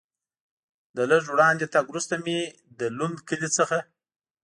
له 0.95 1.03
لږ 1.11 1.23
وړاندې 1.31 1.65
تګ 1.73 1.85
وروسته 1.89 2.13
مې 2.23 2.39
له 2.77 2.87
لوند 2.97 3.17
کلي 3.27 3.49
څخه. 3.57 3.77